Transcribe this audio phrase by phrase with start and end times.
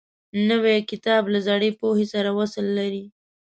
[0.49, 3.05] نوی کتاب له زړې پوهې سره وصل لري